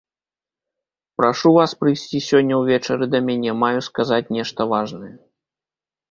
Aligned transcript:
Прашу 1.19 1.49
вас 1.57 1.71
прыйсці 1.81 2.19
сёння 2.29 2.53
ўвечары 2.61 3.05
да 3.15 3.19
мяне, 3.27 3.51
маю 3.65 3.79
сказаць 3.89 4.23
нешта 4.39 4.61
важнае. 4.73 5.11